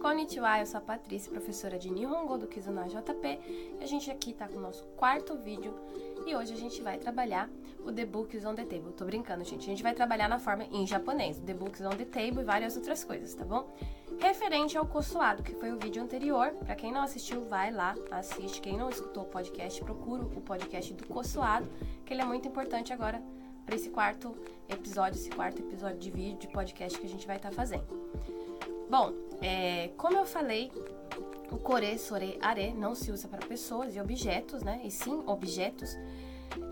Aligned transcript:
Konnichiwa, 0.00 0.58
eu 0.58 0.66
sou 0.66 0.78
a 0.78 0.80
Patrícia, 0.80 1.30
professora 1.30 1.78
de 1.78 1.90
Nihongo 1.90 2.38
do 2.38 2.46
Kizuna 2.46 2.88
JP. 2.88 3.38
E 3.78 3.84
a 3.84 3.86
gente 3.86 4.10
aqui 4.10 4.32
tá 4.32 4.48
com 4.48 4.56
o 4.56 4.60
nosso 4.60 4.82
quarto 4.96 5.36
vídeo 5.36 5.74
e 6.26 6.34
hoje 6.34 6.54
a 6.54 6.56
gente 6.56 6.80
vai 6.80 6.96
trabalhar 6.96 7.50
o 7.84 7.92
The 7.92 8.06
Books 8.06 8.46
on 8.46 8.54
the 8.54 8.64
Table. 8.64 8.94
Tô 8.94 9.04
brincando, 9.04 9.44
gente. 9.44 9.60
A 9.60 9.66
gente 9.66 9.82
vai 9.82 9.94
trabalhar 9.94 10.26
na 10.26 10.38
forma 10.38 10.64
em 10.64 10.86
japonês, 10.86 11.38
The 11.40 11.52
Books 11.52 11.82
on 11.82 11.90
the 11.90 12.06
Table 12.06 12.40
e 12.40 12.44
várias 12.44 12.76
outras 12.76 13.04
coisas, 13.04 13.34
tá 13.34 13.44
bom? 13.44 13.70
Referente 14.18 14.78
ao 14.78 14.86
Kosuado, 14.86 15.42
que 15.42 15.54
foi 15.54 15.70
o 15.70 15.78
vídeo 15.78 16.02
anterior. 16.02 16.50
Para 16.64 16.74
quem 16.74 16.90
não 16.90 17.02
assistiu, 17.02 17.44
vai 17.44 17.70
lá, 17.70 17.94
assiste. 18.10 18.62
Quem 18.62 18.78
não 18.78 18.88
escutou 18.88 19.24
o 19.24 19.26
podcast, 19.26 19.84
procura 19.84 20.22
o 20.22 20.40
podcast 20.40 20.94
do 20.94 21.06
Kosuado, 21.06 21.68
que 22.06 22.14
ele 22.14 22.22
é 22.22 22.24
muito 22.24 22.48
importante 22.48 22.90
agora 22.90 23.22
para 23.66 23.74
esse 23.74 23.90
quarto 23.90 24.34
episódio, 24.66 25.20
esse 25.20 25.30
quarto 25.30 25.60
episódio 25.60 25.98
de 25.98 26.10
vídeo, 26.10 26.38
de 26.38 26.48
podcast 26.48 26.98
que 26.98 27.06
a 27.06 27.08
gente 27.08 27.26
vai 27.26 27.36
estar 27.36 27.50
tá 27.50 27.54
fazendo. 27.54 28.39
Bom, 28.90 29.12
é, 29.40 29.90
como 29.96 30.18
eu 30.18 30.26
falei, 30.26 30.72
o 31.48 31.56
core, 31.56 31.96
sore, 31.96 32.36
are 32.42 32.74
não 32.74 32.92
se 32.96 33.12
usa 33.12 33.28
para 33.28 33.46
pessoas 33.46 33.94
e 33.94 34.00
objetos, 34.00 34.64
né? 34.64 34.80
E 34.82 34.90
sim 34.90 35.22
objetos. 35.26 35.96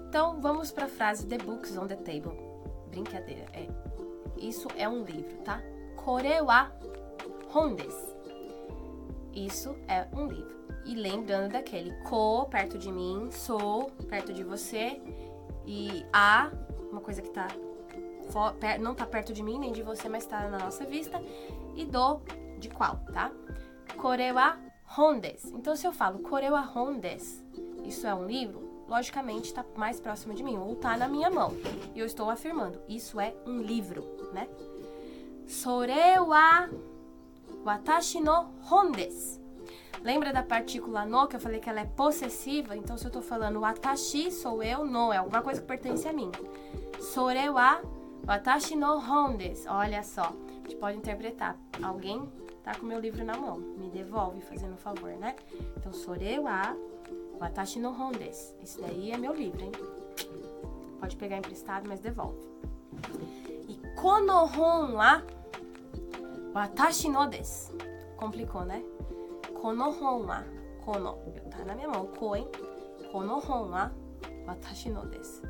Então 0.08 0.40
vamos 0.40 0.72
para 0.72 0.86
a 0.86 0.88
frase 0.88 1.28
The 1.28 1.38
books 1.38 1.76
on 1.76 1.86
the 1.86 1.94
table. 1.94 2.36
Brincadeira, 2.90 3.46
é. 3.52 3.68
Isso 4.36 4.66
é 4.76 4.88
um 4.88 5.04
livro, 5.04 5.36
tá? 5.44 5.62
Kore 5.94 6.40
wa. 6.40 6.72
Isso 9.32 9.76
é 9.86 10.08
um 10.12 10.26
livro. 10.26 10.58
E 10.84 10.96
lembrando 10.96 11.52
daquele 11.52 11.92
ko 12.02 12.46
perto 12.46 12.78
de 12.78 12.90
mim, 12.90 13.30
sou 13.30 13.92
perto 14.08 14.32
de 14.32 14.42
você 14.42 15.00
e 15.64 16.04
a, 16.12 16.50
uma 16.90 17.00
coisa 17.00 17.22
que 17.22 17.30
tá 17.30 17.46
não 18.80 18.94
tá 18.94 19.06
perto 19.06 19.32
de 19.32 19.42
mim 19.42 19.58
nem 19.58 19.72
de 19.72 19.82
você, 19.82 20.08
mas 20.08 20.26
tá 20.26 20.48
na 20.48 20.58
nossa 20.58 20.84
vista 20.84 21.20
e 21.78 21.84
do 21.84 22.20
de 22.58 22.68
qual, 22.68 22.98
tá? 23.12 23.30
Kore 23.96 24.32
wa 24.32 24.58
hondes. 24.98 25.44
Então, 25.52 25.76
se 25.76 25.86
eu 25.86 25.92
falo 25.92 26.18
kore 26.18 26.50
wa 26.50 26.60
hondes, 26.60 27.44
isso 27.84 28.04
é 28.06 28.14
um 28.14 28.26
livro, 28.26 28.84
logicamente 28.88 29.46
está 29.46 29.64
mais 29.76 30.00
próximo 30.00 30.34
de 30.34 30.42
mim, 30.42 30.58
ou 30.58 30.74
tá 30.74 30.96
na 30.96 31.06
minha 31.06 31.30
mão. 31.30 31.52
E 31.94 32.00
eu 32.00 32.04
estou 32.04 32.28
afirmando, 32.28 32.80
isso 32.88 33.20
é 33.20 33.32
um 33.46 33.62
livro, 33.62 34.04
né? 34.32 34.48
Sore 35.46 36.18
wa 36.26 36.68
watashi 37.64 38.20
no 38.20 38.48
hondes. 38.68 39.40
Lembra 40.02 40.32
da 40.32 40.42
partícula 40.42 41.04
no 41.04 41.26
que 41.28 41.36
eu 41.36 41.40
falei 41.40 41.60
que 41.60 41.70
ela 41.70 41.80
é 41.80 41.84
possessiva? 41.84 42.76
Então, 42.76 42.98
se 42.98 43.04
eu 43.04 43.10
tô 43.10 43.22
falando 43.22 43.60
watashi, 43.60 44.30
sou 44.32 44.62
eu, 44.62 44.84
no, 44.84 45.12
é 45.12 45.18
alguma 45.18 45.42
coisa 45.42 45.60
que 45.60 45.66
pertence 45.66 46.08
a 46.08 46.12
mim. 46.12 46.30
Sore 47.00 47.48
wa 47.48 47.80
watashi 48.26 48.76
no 48.76 48.98
hondes. 48.98 49.66
Olha 49.66 50.02
só 50.02 50.32
gente 50.68 50.76
pode 50.76 50.98
interpretar. 50.98 51.58
Alguém 51.82 52.30
tá 52.62 52.74
com 52.74 52.84
meu 52.84 53.00
livro 53.00 53.24
na 53.24 53.36
mão, 53.36 53.58
me 53.58 53.88
devolve, 53.88 54.42
fazendo 54.42 54.74
um 54.74 54.76
favor, 54.76 55.10
né? 55.12 55.34
Então, 55.76 55.92
sore 55.92 56.38
wa 56.38 56.76
watashi 57.40 57.80
no 57.80 57.90
hon 57.90 58.12
desu. 58.12 58.54
Esse 58.62 58.80
daí 58.80 59.10
é 59.10 59.16
meu 59.16 59.32
livro, 59.32 59.64
hein? 59.64 59.72
Pode 61.00 61.16
pegar 61.16 61.38
emprestado, 61.38 61.88
mas 61.88 62.00
devolve. 62.00 62.38
E 63.68 63.80
kono 63.96 64.44
hon 64.44 64.92
wa 64.92 65.22
watashi 66.54 67.08
no 67.08 67.26
desu. 67.26 67.72
Complicou, 68.16 68.64
né? 68.64 68.84
Kono 69.62 69.90
hon 69.90 70.26
wa 70.26 70.44
kono. 70.84 71.18
Tá 71.50 71.64
na 71.64 71.74
minha 71.74 71.88
mão. 71.88 72.06
Ko, 72.08 72.36
hein? 72.36 72.46
Kono 73.10 73.38
hon 73.38 73.70
wa 73.70 73.90
watashi 74.46 74.90
no 74.90 75.06
desu. 75.06 75.42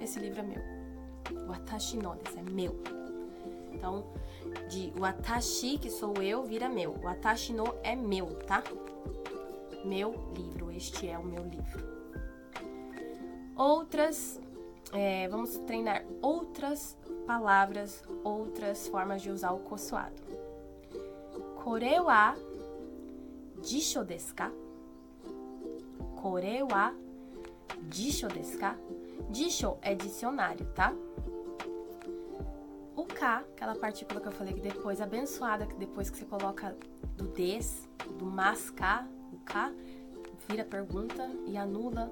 Esse 0.00 0.18
livro 0.18 0.40
é 0.40 0.42
meu. 0.42 0.79
Watashi 1.48 1.96
no 1.96 2.14
desu 2.16 2.38
é 2.38 2.42
meu. 2.42 2.80
Então, 3.72 4.04
de 4.68 4.92
watashi, 4.98 5.78
que 5.78 5.90
sou 5.90 6.14
eu, 6.22 6.42
vira 6.42 6.68
meu. 6.68 6.94
Watashi 7.02 7.52
no 7.52 7.74
é 7.82 7.94
meu, 7.96 8.26
tá? 8.46 8.62
Meu 9.84 10.14
livro, 10.36 10.70
este 10.70 11.08
é 11.08 11.18
o 11.18 11.24
meu 11.24 11.42
livro. 11.44 11.88
Outras, 13.56 14.40
é, 14.92 15.28
vamos 15.28 15.56
treinar 15.58 16.04
outras 16.20 16.96
palavras, 17.26 18.02
outras 18.24 18.86
formas 18.88 19.22
de 19.22 19.30
usar 19.30 19.52
o 19.52 19.60
kosuado. 19.60 20.22
Kore 21.62 22.00
wa 22.00 22.34
jisho 23.62 24.02
desu 24.04 24.34
ka? 24.34 24.50
Kore 26.16 26.62
wa 26.62 26.94
jisho 27.90 28.28
desu 28.28 28.58
ka? 28.58 28.76
Jisho 29.32 29.76
é 29.82 29.94
dicionário, 29.94 30.66
tá? 30.74 30.94
K, 33.20 33.44
aquela 33.52 33.76
partícula 33.76 34.18
que 34.18 34.28
eu 34.28 34.32
falei 34.32 34.54
que 34.54 34.62
depois, 34.62 34.98
abençoada, 34.98 35.66
que 35.66 35.74
depois 35.74 36.08
que 36.08 36.16
você 36.16 36.24
coloca 36.24 36.74
do 37.18 37.26
des, 37.28 37.86
do 38.18 38.24
mas 38.24 38.70
K, 38.70 39.06
o 39.30 39.36
K, 39.44 39.70
vira 40.48 40.64
pergunta 40.64 41.28
e 41.46 41.54
anula 41.58 42.10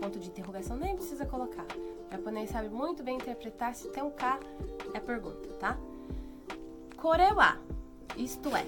ponto 0.00 0.18
de 0.18 0.28
interrogação, 0.28 0.76
nem 0.76 0.96
precisa 0.96 1.24
colocar. 1.24 1.66
O 2.08 2.10
japonês 2.10 2.50
sabe 2.50 2.68
muito 2.68 3.00
bem 3.04 3.14
interpretar, 3.14 3.76
se 3.76 3.88
tem 3.90 4.02
um 4.02 4.10
K, 4.10 4.40
é 4.92 4.98
pergunta, 4.98 5.48
tá? 5.60 5.78
Kore 6.96 7.32
wa, 7.32 7.56
isto 8.16 8.48
é, 8.56 8.66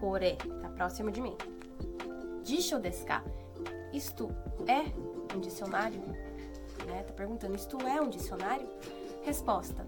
kore, 0.00 0.36
tá 0.60 0.68
próximo 0.70 1.12
de 1.12 1.20
mim. 1.20 1.36
Jisho 2.42 2.80
desu 2.80 3.04
isto 3.92 4.28
é 4.66 5.36
um 5.36 5.38
dicionário? 5.38 6.02
Né? 6.90 7.02
Tá 7.04 7.12
perguntando, 7.12 7.54
isto 7.54 7.78
é 7.86 8.00
um 8.00 8.08
dicionário? 8.08 8.68
Resposta, 9.22 9.86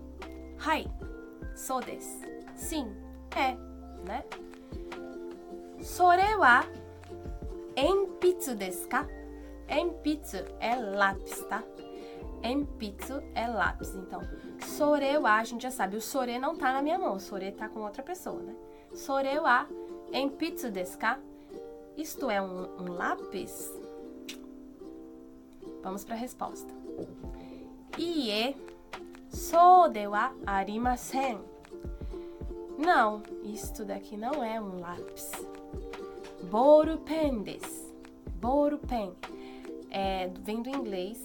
hai, 0.58 0.86
So 1.54 1.80
desu. 1.80 2.22
Sim, 2.54 2.94
é, 3.36 3.54
né? 4.06 4.24
Sore 5.80 6.34
wa 6.36 6.64
enpitsu 7.76 8.54
desu 8.54 8.88
ka? 8.88 9.06
Enpitsu 9.68 10.38
é 10.60 10.76
lápis, 10.76 11.40
tá? 11.46 11.62
Enpitsu 12.42 13.22
é 13.34 13.46
lápis. 13.46 13.94
Então, 13.94 14.20
sore 14.60 15.16
wa, 15.18 15.36
a 15.36 15.44
gente 15.44 15.62
já 15.62 15.70
sabe, 15.70 15.96
o 15.96 16.00
sore 16.00 16.38
não 16.38 16.56
tá 16.56 16.72
na 16.72 16.82
minha 16.82 16.98
mão, 16.98 17.16
o 17.16 17.20
sore 17.20 17.52
tá 17.52 17.68
com 17.68 17.80
outra 17.80 18.02
pessoa, 18.02 18.40
né? 18.42 18.54
Sore 18.94 19.38
wa 19.38 19.66
enpitsu 20.12 20.70
desu 20.70 20.98
ka? 20.98 21.18
Isto 21.96 22.30
é 22.30 22.40
um, 22.40 22.82
um 22.82 22.92
lápis? 22.92 23.70
Vamos 25.82 26.04
para 26.04 26.14
a 26.14 26.18
resposta. 26.18 26.72
Ie 27.98 28.56
So 29.32 29.88
de 29.88 30.06
wa 30.06 30.32
arimasen. 30.46 31.40
Não, 32.78 33.22
isto 33.42 33.84
daqui 33.84 34.16
não 34.16 34.44
é 34.44 34.60
um 34.60 34.78
lápis. 34.78 35.32
Boru 36.50 36.98
pen 36.98 37.42
des. 37.42 37.94
Boru 38.40 38.78
pen. 38.78 39.14
É, 39.90 40.28
vem 40.40 40.62
do 40.62 40.68
inglês 40.68 41.18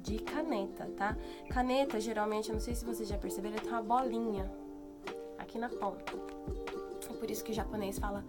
de 0.00 0.18
caneta, 0.18 0.88
tá? 0.96 1.16
Caneta, 1.50 1.98
geralmente, 1.98 2.48
eu 2.48 2.54
não 2.54 2.60
sei 2.60 2.76
se 2.76 2.84
vocês 2.84 3.08
já 3.08 3.18
perceberam, 3.18 3.56
tem 3.56 3.70
uma 3.70 3.82
bolinha 3.82 4.48
aqui 5.38 5.58
na 5.58 5.68
ponta. 5.68 6.14
É 7.10 7.12
por 7.12 7.30
isso 7.30 7.42
que 7.42 7.50
o 7.50 7.54
japonês 7.54 7.98
fala 7.98 8.24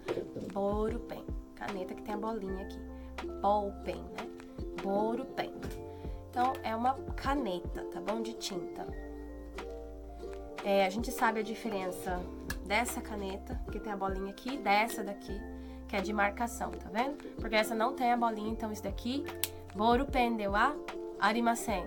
boru 0.54 1.00
pen. 1.02 1.24
Caneta 1.54 1.94
que 1.94 2.02
tem 2.02 2.16
a 2.16 2.18
bolinha 2.18 2.64
aqui. 2.64 2.80
Ball 3.42 3.72
pen, 3.84 4.02
né? 4.02 4.37
Boru 4.82 5.26
pen. 5.26 5.54
Então, 6.30 6.54
é 6.64 6.76
uma 6.76 6.94
caneta, 7.16 7.84
tá 7.86 8.00
bom? 8.00 8.22
De 8.22 8.34
tinta. 8.34 8.86
É, 10.64 10.86
a 10.86 10.90
gente 10.90 11.12
sabe 11.12 11.40
a 11.40 11.44
diferença 11.44 12.20
dessa 12.66 13.00
caneta, 13.02 13.60
que 13.72 13.80
tem 13.80 13.92
a 13.92 13.98
bolinha 13.98 14.32
aqui, 14.32 14.58
dessa 14.58 15.04
daqui, 15.04 15.40
que 15.88 15.96
é 15.96 16.02
de 16.02 16.12
marcação, 16.12 16.72
tá 16.72 16.90
vendo? 16.92 17.18
Porque 17.36 17.56
essa 17.56 17.74
não 17.74 17.94
tem 17.94 18.12
a 18.12 18.18
bolinha, 18.18 18.52
então 18.52 18.72
isso 18.72 18.84
daqui, 18.84 19.26
boru 19.76 20.06
pen 20.06 20.36
de 20.36 20.48
wa 20.48 20.76
arimasen. 21.20 21.86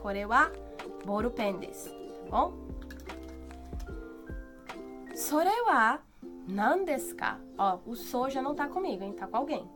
Kore 0.00 0.24
wa 0.24 0.50
boru 1.04 1.30
pen 1.30 1.58
desu, 1.58 1.90
tá 1.90 2.30
bom? 2.30 2.54
Sore 5.14 5.50
wa 5.66 5.98
nan 6.46 6.84
desu 6.84 7.14
ka? 7.16 7.38
Ó, 7.58 7.78
o 7.84 7.94
so 7.94 8.30
já 8.30 8.40
não 8.40 8.54
tá 8.54 8.68
comigo, 8.68 9.04
hein? 9.04 9.12
Tá 9.12 9.26
com 9.26 9.36
alguém. 9.36 9.68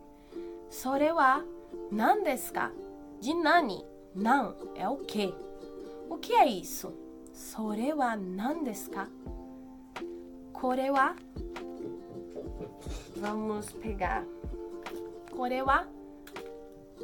Sore 0.71 1.13
wa 1.13 1.45
nan 1.91 2.23
desu? 2.23 2.53
De 3.21 3.35
nani? 3.35 3.85
Não 4.15 4.55
é 4.75 4.89
o 4.89 4.97
que. 4.99 5.35
O 6.11 6.19
que 6.19 6.33
é 6.35 6.47
isso? 6.47 6.93
Sore 7.33 7.93
wa 7.95 8.17
nan 8.17 8.65
desu 8.65 8.91
ka? 8.91 9.09
Kore 10.53 10.91
wa 10.91 11.15
Vamos 13.17 13.73
pegar. 13.73 14.25
Kore 15.31 15.63
wa 15.63 15.87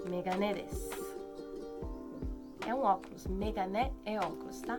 megane 0.09 0.55
desu. 0.55 1.09
É 2.67 2.75
um 2.75 2.83
óculos. 2.83 3.27
Megane 3.27 3.93
é 4.05 4.19
óculos, 4.19 4.61
tá? 4.61 4.79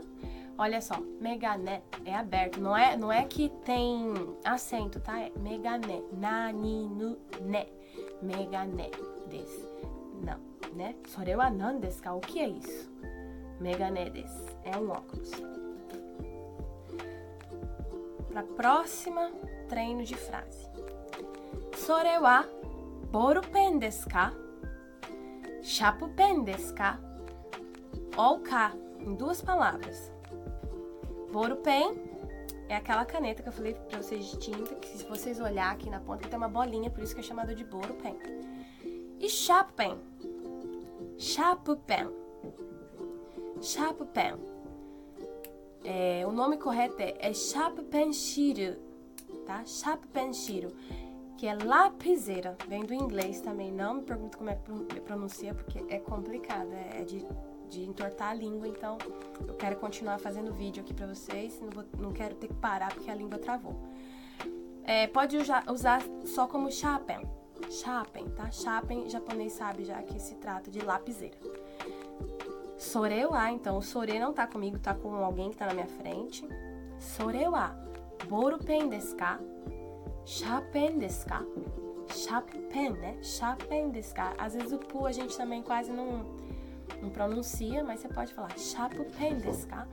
Olha 0.58 0.82
só, 0.82 1.00
megane 1.20 1.82
é 2.06 2.14
aberto. 2.14 2.60
Não 2.60 2.76
é, 2.78 2.96
não 2.96 3.12
é 3.12 3.24
que 3.26 3.50
tem 3.66 4.14
acento, 4.44 5.00
tá? 5.00 5.20
É 5.20 5.32
megane. 5.40 6.04
Nani 6.14 6.88
nu 6.88 7.18
ne. 7.42 7.66
Megane 8.22 8.92
desu. 9.30 9.79
Não 10.22 10.50
né? 10.74 10.96
Sore 11.08 11.36
wa 11.36 11.50
nan 11.50 11.80
desu 11.80 12.02
ka? 12.02 12.14
O 12.14 12.20
que 12.20 12.40
é 12.40 12.48
isso? 12.48 12.90
Megane 13.60 14.10
desu. 14.10 14.46
É 14.64 14.78
um 14.78 14.90
óculos. 14.90 15.32
para 18.30 18.44
próxima 18.56 19.32
treino 19.68 20.04
de 20.04 20.16
frase. 20.16 20.70
Sore 21.76 22.18
wa 22.20 22.46
borupen 23.12 23.80
desu 23.80 24.08
ka? 24.10 24.34
Shapupen 25.62 26.44
desu? 26.44 26.74
Ou 28.18 28.42
em 29.00 29.16
duas 29.16 29.42
palavras. 29.42 30.12
Borupen 31.32 31.96
é 32.68 32.76
aquela 32.76 33.06
caneta 33.06 33.42
que 33.42 33.50
eu 33.50 33.54
falei 33.54 33.74
pra 33.74 34.02
vocês 34.02 34.26
de 34.26 34.38
tinta, 34.40 34.76
que 34.76 34.88
se 34.98 35.06
vocês 35.06 35.40
olhar 35.40 35.72
aqui 35.72 35.90
na 35.90 36.00
ponta 36.00 36.28
tem 36.28 36.38
uma 36.38 36.50
bolinha, 36.50 36.90
por 36.90 37.04
isso 37.04 37.14
que 37.14 37.22
é 37.22 37.24
chamado 37.24 37.56
de 37.56 37.64
borupen. 37.64 38.18
E 39.20 39.30
shapupen. 39.30 39.98
Shapupen. 41.18 42.10
Shapupen. 43.62 44.36
É, 45.84 46.26
o 46.26 46.32
nome 46.32 46.58
correto 46.58 47.02
é, 47.02 47.16
é 47.20 47.34
Shapupenshiro, 47.34 48.78
tá? 49.46 49.64
Shapupenshiro, 49.66 50.70
que 51.38 51.48
é 51.48 51.54
lapiseira. 51.54 52.58
Vem 52.68 52.84
do 52.84 52.94
inglês 52.94 53.42
também. 53.42 53.72
Não 53.72 53.96
me 53.96 54.02
pergunto 54.04 54.38
como 54.38 54.50
é 54.50 54.56
que 54.56 55.02
pronuncia, 55.02 55.54
porque 55.54 55.84
é 55.94 56.00
complicado. 56.00 56.70
É 56.74 57.04
de, 57.04 57.26
de 57.70 57.84
entortar 57.84 58.30
a 58.30 58.34
língua, 58.34 58.68
então 58.68 58.98
eu 59.48 59.56
quero 59.56 59.78
continuar 59.78 60.20
fazendo 60.20 60.54
vídeo 60.54 60.84
aqui 60.84 60.94
pra 60.94 61.08
vocês. 61.08 61.60
Não, 61.62 61.70
vou, 61.70 61.86
não 61.98 62.12
quero 62.12 62.36
ter 62.36 62.48
que 62.48 62.56
parar 62.56 62.94
porque 62.94 63.10
a 63.10 63.16
língua 63.16 63.40
travou. 63.40 63.76
É, 64.84 65.08
pode 65.08 65.38
usar, 65.38 65.64
usar 65.70 66.02
só 66.26 66.48
como 66.48 66.72
shapen. 66.72 67.39
Shapen, 67.70 68.30
tá? 68.30 68.50
Shapen, 68.52 69.10
japonês 69.10 69.54
sabe 69.54 69.84
já 69.84 70.02
que 70.02 70.20
se 70.20 70.36
trata 70.36 70.72
de 70.72 70.80
lapiseira. 70.80 71.38
Sorewa, 72.78 73.52
então 73.52 73.78
o 73.78 73.82
sore 73.82 74.18
não 74.20 74.34
tá 74.34 74.48
comigo, 74.48 74.80
tá 74.80 74.94
com 74.94 75.14
alguém 75.16 75.50
que 75.50 75.58
tá 75.58 75.68
na 75.68 75.74
minha 75.74 75.88
frente. 75.88 76.48
Sorewa, 76.98 77.76
borupen 78.28 78.88
desu 78.88 79.16
ka? 79.18 79.40
Shapen 80.26 80.98
desu 80.98 81.26
ka? 81.28 81.44
Né? 83.00 83.18
Shapen 83.22 83.90
desu 83.90 84.16
ka? 84.16 84.34
Às 84.38 84.54
vezes 84.54 84.72
o 84.72 84.78
pu 84.78 85.06
a 85.06 85.12
gente 85.12 85.36
também 85.36 85.62
quase 85.62 85.92
não, 85.92 86.26
não 87.02 87.10
pronuncia, 87.10 87.84
mas 87.84 88.00
você 88.00 88.08
pode 88.08 88.34
falar 88.34 88.58
shapen 88.58 89.38
desu 89.40 89.68
ka? 89.68 89.88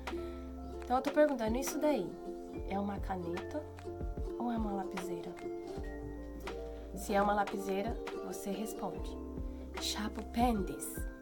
Então 0.85 0.97
eu 0.97 1.03
tô 1.03 1.11
perguntando, 1.11 1.59
isso 1.59 1.79
daí 1.79 2.09
é 2.71 2.79
uma 2.79 2.99
caneta 3.01 3.63
ou 4.39 4.53
é 4.53 4.57
uma 4.57 4.73
lapiseira? 4.73 5.35
Se 6.97 7.15
é 7.15 7.21
uma 7.21 7.35
lapiseira, 7.35 7.95
você 8.27 8.51
responde 8.51 9.27
shapen 9.81 10.63
desu 10.63 11.17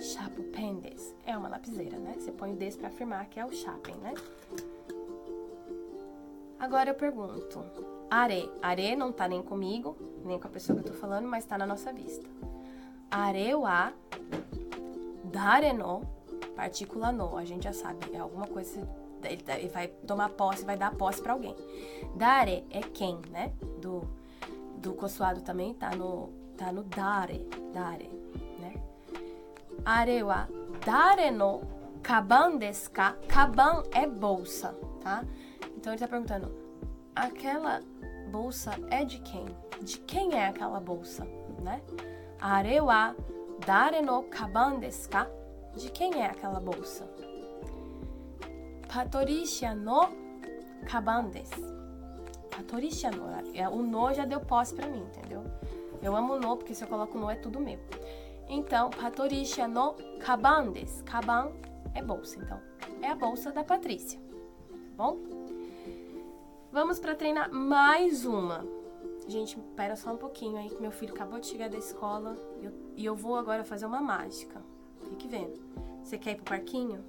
Chapo 0.00 0.42
pendes. 0.42 1.14
É 1.24 1.36
uma 1.36 1.48
lapiseira, 1.48 1.96
né? 1.98 2.14
Você 2.18 2.30
põe 2.32 2.52
o 2.52 2.56
des 2.56 2.76
para 2.76 2.88
afirmar 2.88 3.26
que 3.26 3.40
é 3.40 3.46
o 3.46 3.52
chapen, 3.52 3.94
né? 3.96 4.12
Agora 6.58 6.90
eu 6.90 6.94
pergunto. 6.94 7.64
Are. 8.10 8.50
Are 8.60 8.96
não 8.96 9.12
tá 9.12 9.26
nem 9.26 9.42
comigo, 9.42 9.96
nem 10.24 10.38
com 10.38 10.46
a 10.46 10.50
pessoa 10.50 10.78
que 10.78 10.88
eu 10.88 10.92
tô 10.92 10.98
falando, 10.98 11.26
mas 11.26 11.46
tá 11.46 11.56
na 11.56 11.66
nossa 11.66 11.92
vista. 11.92 12.28
Are 13.10 13.54
wa 13.54 13.92
dare 15.24 15.72
no 15.72 16.02
partícula 16.54 17.12
no. 17.12 17.38
A 17.38 17.44
gente 17.44 17.64
já 17.64 17.72
sabe, 17.72 18.04
é 18.12 18.18
alguma 18.18 18.46
coisa 18.46 18.86
ele 19.26 19.68
vai 19.68 19.88
tomar 19.88 20.28
posse, 20.30 20.64
vai 20.64 20.76
dar 20.76 20.94
posse 20.94 21.22
para 21.22 21.32
alguém. 21.32 21.56
Dare 22.14 22.64
é 22.70 22.80
quem, 22.80 23.18
né? 23.30 23.52
Do 23.80 24.02
do 24.84 24.92
consoado 24.92 25.40
também 25.40 25.72
tá 25.74 25.90
no 25.96 26.28
tá 26.56 26.70
no 26.70 26.84
dare, 26.84 27.48
dare. 27.72 28.24
Are 29.84 30.22
wa 30.22 30.46
dare 30.84 31.30
no 31.30 31.62
kaban 32.02 32.58
desu 32.58 32.90
ka? 32.90 33.16
Kaban 33.28 33.82
é 33.92 34.06
bolsa, 34.06 34.74
tá? 35.02 35.24
Então 35.76 35.92
ele 35.92 36.00
tá 36.00 36.08
perguntando: 36.08 36.54
aquela 37.14 37.80
bolsa 38.30 38.72
é 38.90 39.04
de 39.04 39.18
quem? 39.20 39.46
De 39.82 39.98
quem 40.00 40.34
é 40.34 40.48
aquela 40.48 40.80
bolsa, 40.80 41.26
né? 41.62 41.82
Are 42.40 42.80
wa 42.80 43.14
dare 43.66 44.00
no 44.00 44.22
kaban 44.24 44.78
desu 44.78 45.08
ka? 45.08 45.26
De 45.76 45.90
quem 45.90 46.22
é 46.22 46.26
aquela 46.26 46.60
bolsa? 46.60 47.04
Patricia 48.88 49.74
no 49.74 50.08
kaban 50.86 51.24
desu. 51.30 51.74
Patricia 52.56 53.10
no. 53.10 53.24
É, 53.54 53.68
o 53.68 53.82
no 53.82 54.12
já 54.12 54.24
deu 54.24 54.40
posse 54.40 54.74
pra 54.74 54.86
mim, 54.86 55.02
entendeu? 55.02 55.44
Eu 56.02 56.14
amo 56.14 56.38
no, 56.38 56.56
porque 56.56 56.74
se 56.74 56.84
eu 56.84 56.88
coloco 56.88 57.18
no 57.18 57.30
é 57.30 57.34
tudo 57.34 57.60
meu. 57.60 57.78
Então, 58.48 58.90
Patricia 58.90 59.66
no 59.66 59.94
kaban 60.20 60.70
desu. 60.70 61.02
Kaban 61.04 61.52
é 61.94 62.02
bolsa, 62.02 62.38
então. 62.38 62.60
É 63.02 63.08
a 63.08 63.14
bolsa 63.14 63.50
da 63.50 63.64
Patrícia. 63.64 64.18
Tá 64.18 64.76
bom? 64.96 65.18
Vamos 66.70 66.98
para 66.98 67.14
treinar 67.14 67.52
mais 67.52 68.24
uma. 68.24 68.66
Gente, 69.26 69.58
espera 69.58 69.96
só 69.96 70.12
um 70.12 70.16
pouquinho 70.16 70.58
aí 70.58 70.68
que 70.68 70.80
meu 70.80 70.90
filho 70.90 71.14
acabou 71.14 71.38
de 71.38 71.46
chegar 71.46 71.70
da 71.70 71.78
escola 71.78 72.36
e 72.60 72.64
eu, 72.66 72.72
e 72.96 73.04
eu 73.04 73.16
vou 73.16 73.36
agora 73.36 73.64
fazer 73.64 73.86
uma 73.86 74.00
mágica. 74.00 74.60
Fique 75.08 75.26
vendo. 75.26 75.58
Você 76.02 76.18
quer 76.18 76.32
ir 76.32 76.36
pro 76.36 76.44
parquinho? 76.44 77.02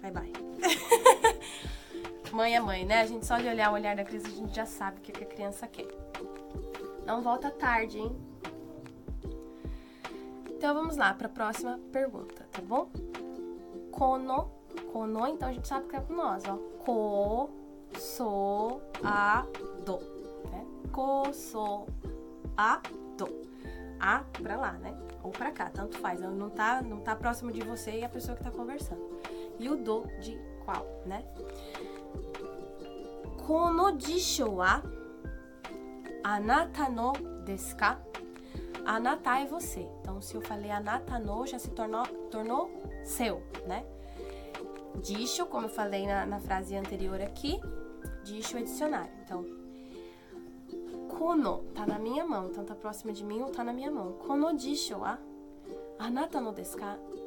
Bye 0.00 0.12
bye. 0.12 0.32
mãe 2.32 2.56
é 2.56 2.60
mãe, 2.60 2.84
né? 2.84 3.00
A 3.00 3.06
gente 3.06 3.26
só 3.26 3.38
de 3.38 3.48
olhar 3.48 3.70
o 3.70 3.74
olhar 3.74 3.94
da 3.94 4.04
criança, 4.04 4.28
a 4.28 4.30
gente 4.30 4.54
já 4.54 4.66
sabe 4.66 4.98
o 4.98 5.00
que 5.00 5.22
a 5.22 5.26
criança 5.26 5.66
quer. 5.66 5.86
Não 7.06 7.20
volta 7.20 7.50
tarde, 7.50 7.98
hein? 7.98 8.16
Então 10.50 10.74
vamos 10.74 10.96
lá 10.96 11.12
para 11.12 11.26
a 11.26 11.30
próxima 11.30 11.80
pergunta, 11.90 12.46
tá 12.52 12.62
bom? 12.62 12.88
Kono, 13.90 14.50
kono, 14.92 15.26
então 15.26 15.48
a 15.48 15.52
gente 15.52 15.66
sabe 15.66 15.88
que 15.88 15.96
é 15.96 16.00
com 16.00 16.14
nós, 16.14 16.44
ó. 16.46 16.56
Ko, 16.84 17.50
so, 17.98 18.80
a, 19.02 19.44
do. 19.84 19.98
Né? 20.50 20.64
Ko, 20.92 21.32
so, 21.32 21.86
a, 22.56 22.80
do. 23.16 23.28
A 23.98 24.20
pra 24.40 24.56
lá, 24.56 24.72
né? 24.72 24.96
Ou 25.22 25.30
pra 25.30 25.50
cá, 25.50 25.68
tanto 25.68 25.98
faz. 25.98 26.20
Não 26.20 26.50
tá, 26.50 26.80
não 26.80 27.00
tá 27.00 27.14
próximo 27.16 27.50
de 27.52 27.60
você 27.60 27.98
e 27.98 28.04
a 28.04 28.08
pessoa 28.08 28.36
que 28.36 28.44
tá 28.44 28.50
conversando. 28.50 29.20
E 29.58 29.68
o 29.68 29.76
do 29.76 30.06
de 30.20 30.38
qual, 30.64 30.86
né? 31.06 31.24
Kono 33.46 33.98
jisho 33.98 34.56
wa 34.56 34.82
anata 36.22 36.88
no 36.88 37.12
desu 37.44 37.76
ka? 37.76 38.00
Anata 38.84 39.40
é 39.40 39.46
você. 39.46 39.88
Então, 40.00 40.20
se 40.20 40.34
eu 40.34 40.40
falei 40.40 40.70
anata 40.70 41.18
no, 41.18 41.46
já 41.46 41.58
se 41.58 41.70
tornou, 41.70 42.06
tornou 42.30 42.70
seu, 43.04 43.42
né? 43.66 43.84
Disho, 45.02 45.46
como 45.46 45.66
eu 45.66 45.70
falei 45.70 46.06
na, 46.06 46.26
na 46.26 46.38
frase 46.38 46.76
anterior 46.76 47.20
aqui, 47.20 47.60
disho 48.24 48.58
é 48.58 48.62
dicionário. 48.62 49.12
Então, 49.24 49.44
kono 51.08 51.64
tá 51.74 51.86
na 51.86 51.98
minha 51.98 52.24
mão, 52.24 52.46
então 52.46 52.64
tá 52.64 52.74
próxima 52.74 53.12
de 53.12 53.24
mim 53.24 53.40
ou 53.40 53.50
tá 53.50 53.64
na 53.64 53.72
minha 53.72 53.90
mão. 53.90 54.12
Kono 54.12 54.56
disho 54.56 54.98
wa 54.98 55.18
anata 55.98 56.40
no? 56.40 56.54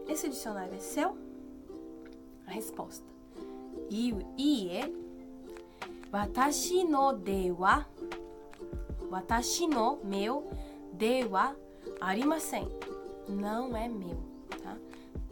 Esse 0.07 0.29
dicionário 0.29 0.73
é 0.73 0.79
seu? 0.79 1.17
A 2.47 2.51
resposta. 2.51 3.05
Iie. 3.89 5.04
Watashi 6.11 6.87
no 6.87 7.13
de 7.13 7.51
wa. 7.51 7.85
Watashi 9.09 9.67
no, 9.67 9.99
meu 10.03 10.43
de 10.93 11.25
wa 11.25 11.53
arimasen. 12.01 12.67
Não 13.27 13.75
é 13.75 13.87
meu, 13.87 14.17
tá? 14.61 14.77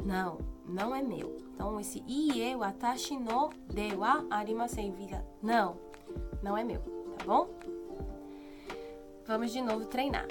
Não, 0.03 0.37
não 0.65 0.95
é 0.95 1.01
meu. 1.01 1.37
Então, 1.53 1.79
esse 1.79 2.03
ie 2.07 2.55
watashi 2.55 3.17
no 3.17 3.49
de 3.69 3.95
wa 3.95 4.25
arimasen 4.29 4.91
vira 4.91 5.23
não, 5.41 5.77
não 6.41 6.57
é 6.57 6.63
meu, 6.63 6.81
tá 7.17 7.25
bom? 7.25 7.47
Vamos 9.25 9.51
de 9.51 9.61
novo 9.61 9.85
treinar. 9.85 10.27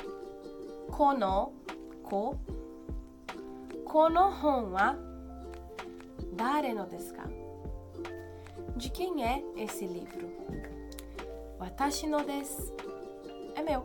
Kono, 0.90 1.52
ko, 2.02 2.34
kono 3.84 4.30
hon 4.42 4.72
wa 4.72 4.94
dare 6.37 6.75
no 6.75 6.84
desu? 6.87 7.41
De 8.82 8.90
quem 8.90 9.24
é 9.24 9.40
esse 9.56 9.86
livro? 9.86 10.28
Watashi 11.60 12.08
no 12.08 12.24
desu. 12.24 12.74
É 13.54 13.62
meu 13.62 13.84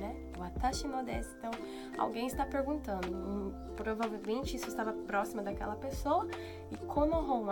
né? 0.00 0.16
Watashi 0.36 0.88
no 0.88 1.04
desu. 1.04 1.30
Então, 1.38 1.52
alguém 1.96 2.26
está 2.26 2.44
perguntando. 2.44 3.06
Um, 3.14 3.52
provavelmente 3.76 4.56
isso 4.56 4.66
estava 4.66 4.92
próxima 4.92 5.44
daquela 5.44 5.76
pessoa. 5.76 6.26
E 6.72 6.76
kono 6.88 7.18
hon 7.18 7.46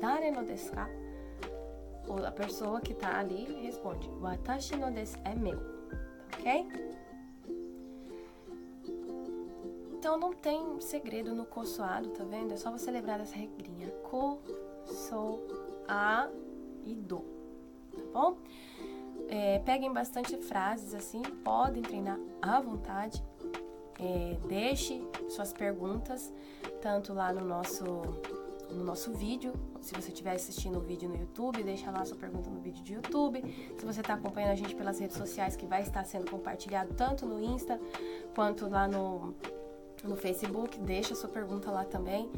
dare 0.00 0.32
no 0.32 0.42
desu 0.42 0.72
ka? 0.72 0.88
A 2.26 2.32
pessoa 2.32 2.80
que 2.80 2.92
está 2.92 3.20
ali 3.20 3.44
responde: 3.62 4.10
Watashi 4.20 4.74
no 4.74 4.90
desu 4.90 5.16
é 5.24 5.32
meu. 5.32 5.60
Ok? 6.40 6.66
Então 9.92 10.18
não 10.18 10.32
tem 10.32 10.80
segredo 10.80 11.36
no 11.36 11.46
consoado, 11.46 12.08
tá 12.10 12.24
vendo? 12.24 12.52
É 12.52 12.56
só 12.56 12.72
você 12.72 12.90
lembrar 12.90 13.18
dessa 13.18 13.36
regrinha. 13.36 13.94
So, 14.86 15.40
a 15.88 16.28
e 16.84 16.94
do. 16.94 17.24
Tá 17.94 18.02
bom? 18.12 18.36
É, 19.28 19.58
peguem 19.60 19.92
bastante 19.92 20.36
frases 20.36 20.94
assim, 20.94 21.22
podem 21.44 21.82
treinar 21.82 22.18
à 22.40 22.60
vontade. 22.60 23.22
É, 23.98 24.36
deixe 24.46 25.02
suas 25.28 25.52
perguntas, 25.52 26.32
tanto 26.82 27.12
lá 27.14 27.32
no 27.32 27.44
nosso 27.44 27.84
no 28.70 28.84
nosso 28.84 29.12
vídeo. 29.12 29.52
Se 29.80 29.94
você 29.94 30.08
estiver 30.08 30.32
assistindo 30.32 30.78
o 30.78 30.80
vídeo 30.80 31.08
no 31.08 31.16
YouTube, 31.16 31.62
deixa 31.62 31.90
lá 31.90 32.04
sua 32.04 32.16
pergunta 32.16 32.50
no 32.50 32.60
vídeo 32.60 32.82
de 32.82 32.94
YouTube. 32.94 33.42
Se 33.78 33.84
você 33.84 34.00
está 34.00 34.14
acompanhando 34.14 34.50
a 34.50 34.56
gente 34.56 34.74
pelas 34.74 34.98
redes 34.98 35.16
sociais, 35.16 35.54
que 35.56 35.66
vai 35.66 35.82
estar 35.82 36.04
sendo 36.04 36.30
compartilhado 36.30 36.92
tanto 36.94 37.24
no 37.24 37.40
Insta 37.40 37.80
quanto 38.34 38.68
lá 38.68 38.88
no, 38.88 39.34
no 40.08 40.16
Facebook, 40.16 40.78
deixa 40.78 41.14
sua 41.14 41.28
pergunta 41.28 41.70
lá 41.70 41.84
também. 41.84 42.30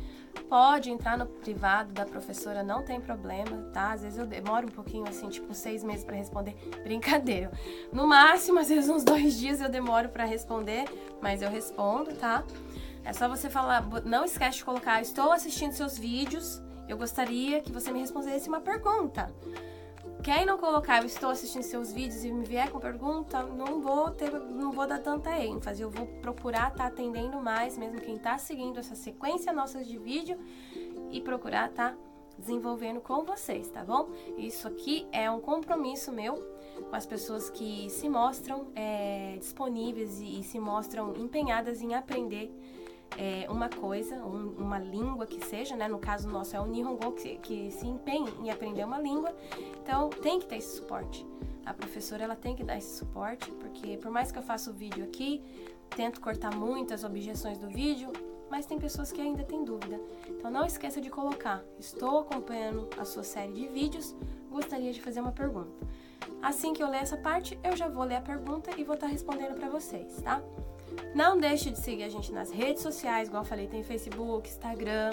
Pode 0.49 0.91
entrar 0.91 1.19
no 1.19 1.27
privado 1.27 1.93
da 1.93 2.05
professora, 2.05 2.63
não 2.63 2.83
tem 2.83 3.01
problema, 3.01 3.71
tá? 3.73 3.93
Às 3.93 4.03
vezes 4.03 4.19
eu 4.19 4.27
demoro 4.27 4.67
um 4.67 4.71
pouquinho, 4.71 5.07
assim, 5.09 5.29
tipo 5.29 5.53
seis 5.55 5.83
meses 5.85 6.05
para 6.05 6.17
responder. 6.17 6.57
Brincadeira. 6.83 7.51
No 7.93 8.07
máximo, 8.07 8.59
às 8.59 8.69
vezes 8.69 8.89
uns 8.89 9.05
dois 9.05 9.39
dias 9.39 9.61
eu 9.61 9.69
demoro 9.69 10.09
para 10.09 10.25
responder, 10.25 10.85
mas 11.21 11.43
eu 11.43 11.51
respondo, 11.51 12.15
tá? 12.15 12.45
É 13.05 13.13
só 13.13 13.29
você 13.29 13.49
falar, 13.49 13.87
não 14.05 14.25
esquece 14.25 14.59
de 14.59 14.65
colocar, 14.65 15.01
estou 15.01 15.33
assistindo 15.33 15.73
seus 15.73 15.97
vídeos, 15.97 16.63
eu 16.89 16.97
gostaria 16.97 17.61
que 17.61 17.73
você 17.73 17.91
me 17.91 18.01
respondesse 18.01 18.49
uma 18.49 18.61
pergunta. 18.61 19.33
Quem 20.23 20.45
não 20.45 20.59
colocar, 20.59 21.01
eu 21.01 21.07
estou 21.07 21.31
assistindo 21.31 21.63
seus 21.63 21.93
vídeos 21.93 22.25
e 22.25 22.33
me 22.33 22.45
vier 22.45 22.71
com 22.71 22.79
pergunta, 22.81 23.43
não 23.45 23.81
vou 23.81 24.11
ter, 24.11 24.31
não 24.33 24.73
vou 24.73 24.87
dar 24.87 24.99
tanta 24.99 25.31
ênfase. 25.39 25.81
Eu 25.81 25.91
vou 25.91 26.07
procurar 26.21 26.69
estar 26.69 26.85
tá 26.85 26.87
atendendo 26.87 27.41
mais, 27.41 27.79
mesmo 27.79 28.01
quem 28.01 28.17
está 28.17 28.37
seguindo 28.37 28.79
essa 28.79 28.95
sequência 28.95 29.53
nossa 29.53 29.83
de 29.83 29.97
vídeo 29.97 30.39
e 31.11 31.21
procurar 31.21 31.71
estar 31.71 31.93
tá 31.93 31.99
desenvolvendo 32.37 33.01
com 33.01 33.25
vocês, 33.25 33.69
tá 33.69 33.85
bom? 33.85 34.11
Isso 34.37 34.69
aqui 34.69 35.07
é 35.13 35.31
um 35.31 35.41
compromisso 35.41 36.13
meu 36.13 36.37
com 36.89 36.95
as 36.95 37.07
pessoas 37.07 37.51
que 37.51 37.89
se 37.91 38.09
mostram 38.09 38.69
é, 38.75 39.37
disponíveis 39.39 40.21
e, 40.21 40.41
e 40.41 40.43
se 40.43 40.59
mostram 40.59 41.17
empenhadas 41.17 41.81
em 41.81 41.95
aprender 41.95 42.53
é, 43.17 43.47
uma 43.51 43.69
coisa, 43.69 44.17
um, 44.17 44.55
uma 44.59 44.79
língua 44.79 45.27
que 45.27 45.45
seja, 45.47 45.77
né? 45.77 45.89
No 45.89 45.99
caso 45.99 46.29
nosso 46.29 46.55
é 46.55 46.61
o 46.61 46.67
Nihongo, 46.67 47.13
que, 47.13 47.37
que 47.39 47.71
se 47.71 47.87
empenha 47.87 48.31
em 48.41 48.51
aprender 48.51 48.85
uma 48.85 49.01
língua. 49.01 49.35
Então, 49.83 50.11
tem 50.11 50.39
que 50.39 50.47
ter 50.47 50.57
esse 50.57 50.77
suporte. 50.77 51.27
A 51.65 51.73
professora, 51.73 52.25
ela 52.25 52.37
tem 52.37 52.55
que 52.55 52.65
dar 52.65 52.77
esse 52.77 52.97
suporte, 52.97 53.51
porque 53.53 53.97
por 53.97 54.11
mais 54.11 54.33
que 54.33 54.39
eu 54.39 54.43
faça 54.43 54.71
o 54.71 54.73
vídeo 54.73 55.05
aqui, 55.05 55.43
tento 55.91 56.21
cortar 56.21 56.55
muitas 56.55 57.05
objeções 57.05 57.59
do 57.59 57.69
vídeo, 57.69 58.13
mas 58.51 58.67
tem 58.67 58.79
pessoas 58.79 59.13
que 59.13 59.21
ainda 59.21 59.45
têm 59.45 59.65
dúvida. 59.65 60.01
Então, 60.29 60.51
não 60.51 60.65
esqueça 60.65 61.01
de 61.01 61.11
colocar, 61.11 61.63
estou 61.79 62.21
acompanhando 62.21 62.89
a 62.99 63.05
sua 63.05 63.23
série 63.23 63.53
de 63.53 63.69
vídeos, 63.69 64.15
gostaria 64.51 64.93
de 64.93 65.03
fazer 65.03 65.21
uma 65.21 65.33
pergunta. 65.33 65.71
Assim 66.43 66.73
que 66.73 66.83
eu 66.83 66.89
ler 66.89 67.03
essa 67.03 67.17
parte, 67.17 67.59
eu 67.63 67.77
já 67.77 67.89
vou 67.89 68.05
ler 68.05 68.17
a 68.17 68.21
pergunta 68.21 68.71
e 68.77 68.85
vou 68.85 68.95
estar 68.95 69.07
respondendo 69.07 69.55
para 69.59 69.69
vocês, 69.69 70.21
tá? 70.23 70.43
Não 71.15 71.39
deixe 71.39 71.71
de 71.71 71.79
seguir 71.79 72.05
a 72.05 72.09
gente 72.09 72.33
nas 72.33 72.51
redes 72.51 72.83
sociais, 72.83 73.29
igual 73.29 73.43
eu 73.43 73.49
falei, 73.49 73.67
tem 73.67 73.83
Facebook, 73.83 74.49
Instagram, 74.49 75.11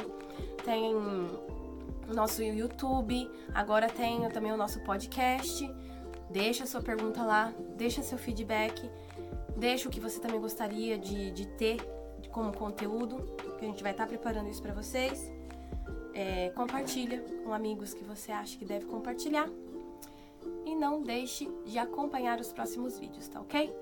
tem 0.63 0.93
nosso 2.13 2.43
YouTube, 2.43 3.29
agora 3.53 3.87
tem 3.87 4.27
também 4.29 4.51
o 4.51 4.57
nosso 4.57 4.79
podcast. 4.81 5.69
Deixa 6.29 6.65
sua 6.65 6.81
pergunta 6.81 7.23
lá, 7.23 7.53
deixa 7.77 8.01
seu 8.01 8.17
feedback, 8.17 8.89
deixa 9.55 9.87
o 9.87 9.91
que 9.91 9.99
você 9.99 10.19
também 10.19 10.39
gostaria 10.39 10.97
de, 10.97 11.31
de 11.31 11.47
ter 11.47 11.77
como 12.31 12.51
conteúdo, 12.55 13.17
que 13.57 13.63
a 13.63 13.67
gente 13.67 13.81
vai 13.81 13.93
estar 13.93 14.05
preparando 14.07 14.49
isso 14.49 14.61
para 14.61 14.73
vocês. 14.73 15.31
É, 16.13 16.49
compartilha 16.49 17.23
com 17.43 17.53
amigos 17.53 17.93
que 17.93 18.03
você 18.03 18.31
acha 18.31 18.57
que 18.57 18.65
deve 18.65 18.85
compartilhar. 18.85 19.49
E 20.65 20.75
não 20.75 21.01
deixe 21.01 21.49
de 21.65 21.77
acompanhar 21.77 22.39
os 22.39 22.51
próximos 22.51 22.99
vídeos, 22.99 23.27
tá 23.27 23.39
ok? 23.39 23.73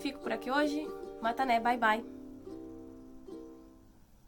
Fico 0.00 0.18
por 0.20 0.32
aqui 0.32 0.50
hoje. 0.50 0.86
Matané, 1.20 1.60
bye 1.60 1.76
bye. 1.76 2.17